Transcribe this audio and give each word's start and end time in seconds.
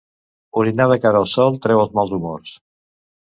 Orinar 0.61 0.87
de 0.91 0.97
cara 1.03 1.19
al 1.25 1.29
sol 1.33 1.59
treu 1.65 1.81
els 1.83 1.93
mals 1.99 2.17
humors. 2.19 2.55